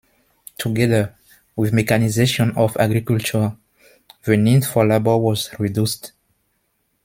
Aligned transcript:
Together 0.57 1.13
with 1.55 1.73
mechanization 1.73 2.51
of 2.57 2.75
agriculture, 2.77 3.55
the 4.23 4.35
need 4.35 4.65
for 4.65 4.83
labor 4.83 5.15
was 5.15 5.51
reduced. 5.59 6.13